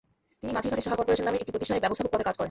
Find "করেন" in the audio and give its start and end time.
2.35-2.39